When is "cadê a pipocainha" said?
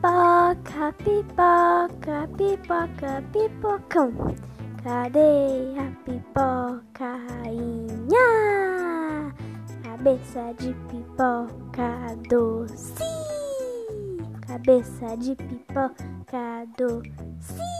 4.82-7.28